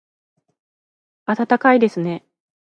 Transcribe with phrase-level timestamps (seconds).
[1.25, 2.25] 暖かいですね